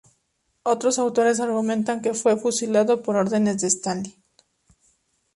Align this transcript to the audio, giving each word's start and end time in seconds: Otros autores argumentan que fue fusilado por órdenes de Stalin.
Otros 0.63 0.97
autores 0.97 1.39
argumentan 1.39 2.01
que 2.01 2.15
fue 2.15 2.35
fusilado 2.35 3.03
por 3.03 3.17
órdenes 3.17 3.61
de 3.61 3.67
Stalin. 3.67 4.15